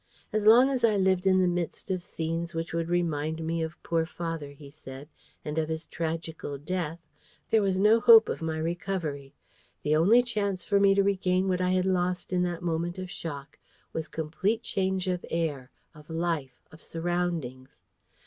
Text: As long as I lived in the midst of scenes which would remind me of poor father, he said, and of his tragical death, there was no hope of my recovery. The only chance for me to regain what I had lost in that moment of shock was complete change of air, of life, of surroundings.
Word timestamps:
As 0.33 0.47
long 0.47 0.71
as 0.71 0.83
I 0.83 0.97
lived 0.97 1.27
in 1.27 1.41
the 1.41 1.47
midst 1.47 1.91
of 1.91 2.01
scenes 2.01 2.55
which 2.55 2.73
would 2.73 2.89
remind 2.89 3.45
me 3.45 3.61
of 3.61 3.77
poor 3.83 4.07
father, 4.07 4.49
he 4.49 4.71
said, 4.71 5.09
and 5.45 5.59
of 5.59 5.69
his 5.69 5.85
tragical 5.85 6.57
death, 6.57 6.97
there 7.51 7.61
was 7.61 7.77
no 7.77 7.99
hope 7.99 8.27
of 8.27 8.41
my 8.41 8.57
recovery. 8.57 9.35
The 9.83 9.95
only 9.95 10.23
chance 10.23 10.65
for 10.65 10.79
me 10.79 10.95
to 10.95 11.03
regain 11.03 11.47
what 11.47 11.61
I 11.61 11.69
had 11.73 11.85
lost 11.85 12.33
in 12.33 12.41
that 12.41 12.63
moment 12.63 12.97
of 12.97 13.11
shock 13.11 13.59
was 13.93 14.07
complete 14.07 14.63
change 14.63 15.05
of 15.05 15.23
air, 15.29 15.69
of 15.93 16.09
life, 16.09 16.63
of 16.71 16.81
surroundings. 16.81 17.69